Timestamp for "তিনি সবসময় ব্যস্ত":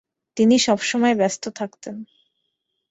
0.37-1.43